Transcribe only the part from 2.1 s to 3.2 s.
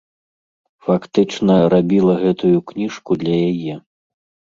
гэтую кніжку